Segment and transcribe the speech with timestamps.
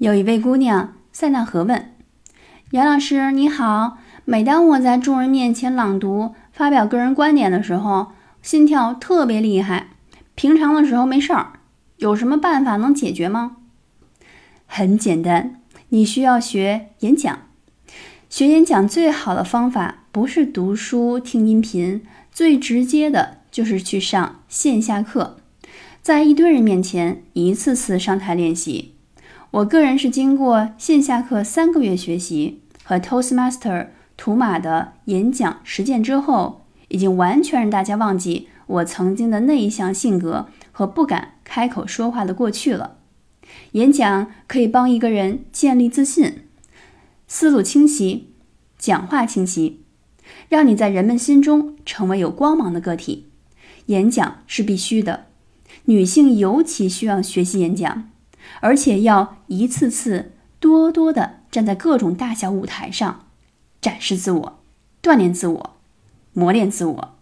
[0.00, 1.94] 有一位姑娘塞纳河问
[2.70, 9.88] 杨老师：“你好，每当我在众人面前朗读、发表个人观点的时候，心跳特别厉害。
[10.34, 11.52] 平常的时候没事儿，
[11.98, 13.58] 有什么办法能解决吗？”
[14.64, 15.60] 很简单，
[15.90, 17.38] 你需要学演讲。
[18.30, 22.00] 学演讲最好的方法不是读书听音频，
[22.32, 25.36] 最直接的就是去上线下课，
[26.00, 28.94] 在一堆人面前一次次上台练习。
[29.52, 42.98] 我个人是经过线下课三个月学习和 Toastmaster 图马的演讲实践之后，已经完全让大家忘记我曾经的内向性格和不敢开口说话的过去了。
[43.72, 46.44] 演讲可以帮一个人建立自信，
[47.26, 48.28] 思路清晰，
[48.78, 49.80] 讲话清晰，
[50.48, 53.26] 让你在人们心中成为有光芒的个体。
[53.86, 55.26] 演讲是必须的，
[55.86, 58.10] 女性尤其需要学习演讲。
[58.58, 63.26] 而且要一次次、多多的站在各种大小舞台上，
[63.80, 64.58] 展示自我、
[65.02, 65.76] 锻炼自我、
[66.32, 67.14] 磨练自我。